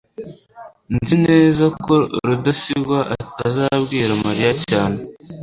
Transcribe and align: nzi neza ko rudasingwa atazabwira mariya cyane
nzi 0.95 1.15
neza 1.27 1.65
ko 1.83 1.95
rudasingwa 2.27 2.99
atazabwira 3.15 4.11
mariya 4.25 4.51
cyane 4.67 4.97